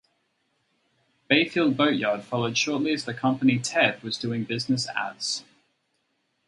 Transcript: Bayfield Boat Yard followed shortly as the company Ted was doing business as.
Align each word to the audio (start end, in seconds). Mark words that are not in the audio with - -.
Bayfield 1.29 1.77
Boat 1.77 1.93
Yard 1.95 2.23
followed 2.23 2.57
shortly 2.57 2.91
as 2.91 3.05
the 3.05 3.13
company 3.13 3.59
Ted 3.59 4.01
was 4.01 4.17
doing 4.17 4.45
business 4.45 4.87
as. 4.95 5.43